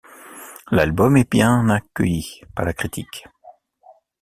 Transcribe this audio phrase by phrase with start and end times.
[0.71, 3.27] L'album est bien accueilli par la critique.